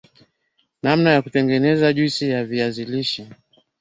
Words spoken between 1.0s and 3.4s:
ya kutengeneza juice ya viazi lishe